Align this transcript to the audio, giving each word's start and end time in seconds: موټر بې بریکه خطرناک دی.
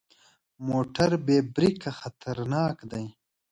موټر 0.67 1.11
بې 1.25 1.37
بریکه 1.55 1.91
خطرناک 1.99 2.77
دی. 2.91 3.05